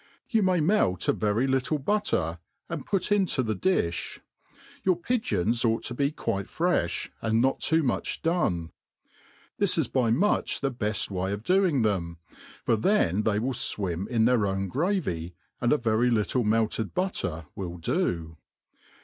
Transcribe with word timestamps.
You 0.31 0.41
may 0.41 0.59
melt 0.61 1.07
a 1.07 1.13
very 1.13 1.45
little 1.45 1.77
butter, 1.77 2.39
and 2.67 2.87
put 2.87 3.11
into 3.11 3.43
the 3.43 3.55
dilh. 3.55 4.17
Your 4.83 4.95
pigpons 4.97 5.63
ought 5.63 5.83
to 5.83 5.93
be 5.93 6.09
quite 6.11 6.47
frefh, 6.47 7.11
and 7.21 7.43
npt 7.43 7.59
too 7.59 7.83
much 7.83 8.23
done. 8.23 8.71
This 9.59 9.77
is 9.77 9.87
by 9.87 10.09
much 10.09 10.61
the 10.61 10.71
heft 10.81 11.11
way 11.11 11.31
of 11.31 11.43
doing 11.43 11.83
them, 11.83 12.17
for 12.65 12.75
then 12.75 13.21
they 13.21 13.37
will 13.37 13.53
fwim 13.53 14.07
in 14.07 14.25
th^ir 14.25 14.37
pwti 14.39 14.69
gravy, 14.69 15.35
and 15.61 15.71
a 15.71 15.77
very 15.77 16.09
littlq 16.09 16.45
melted' 16.45 16.95
butter 16.95 17.45
will 17.55 17.77
do. 17.77 18.37